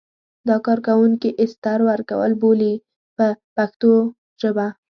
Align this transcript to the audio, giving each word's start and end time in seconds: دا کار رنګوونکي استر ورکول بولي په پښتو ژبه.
دا 0.47 0.57
کار 0.65 0.77
رنګوونکي 0.81 1.29
استر 1.41 1.79
ورکول 1.89 2.31
بولي 2.41 2.73
په 3.17 3.27
پښتو 3.55 3.91
ژبه. 4.41 4.67